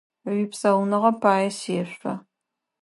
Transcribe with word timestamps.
Уипсауныгъэ 0.29 1.11
пае 1.21 1.49
сешъо! 1.59 2.13